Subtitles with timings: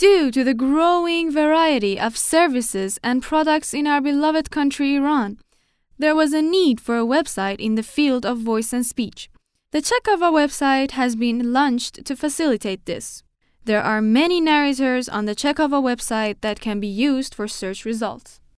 [0.00, 5.36] Due to the growing variety of services and products in our beloved country Iran,
[5.98, 9.28] there was a need for a website in the field of voice and speech.
[9.72, 13.22] The Chakava website has been launched to facilitate this.
[13.66, 18.40] There are many narrators on the Chakava website that can be used for search results.